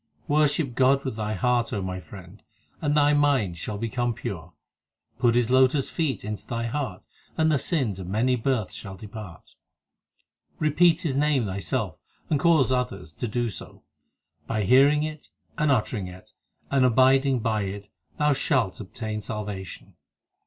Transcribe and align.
Worship 0.27 0.73
God 0.73 1.05
with 1.05 1.15
thy 1.15 1.33
heart, 1.33 1.71
O 1.71 1.79
my 1.79 1.99
friend, 1.99 2.41
And 2.81 2.95
thy 2.97 3.13
mind 3.13 3.59
shall 3.59 3.77
become 3.77 4.15
pure; 4.15 4.51
Put 5.19 5.35
His 5.35 5.51
lotus 5.51 5.91
feet 5.91 6.25
into 6.25 6.43
thy 6.47 6.63
heart, 6.65 7.05
And 7.37 7.51
the 7.51 7.59
sins 7.59 7.99
of 7.99 8.07
many 8.07 8.35
births 8.35 8.73
shall 8.73 8.97
depart; 8.97 9.53
Repeat 10.57 11.01
His 11.01 11.15
name 11.15 11.45
thyself 11.45 11.99
and 12.31 12.39
cause 12.39 12.71
others 12.71 13.13
to 13.13 13.27
do 13.27 13.51
so; 13.51 13.83
By 14.47 14.63
hearing 14.63 15.03
it, 15.03 15.29
and 15.55 15.69
uttering 15.69 16.07
it, 16.07 16.33
and 16.71 16.83
abiding 16.83 17.41
by 17.41 17.65
it 17.65 17.87
thou 18.17 18.33
shalt 18.33 18.79
obtain 18.79 19.21
salvation. 19.21 19.93